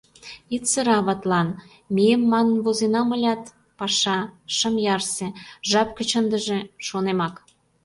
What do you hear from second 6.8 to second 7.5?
шонемак...